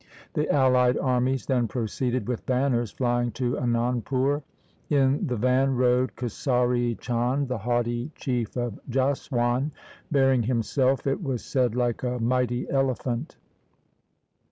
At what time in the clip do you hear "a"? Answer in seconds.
12.01-12.17